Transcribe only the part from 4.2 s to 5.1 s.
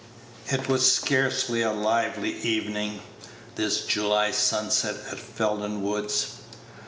sunset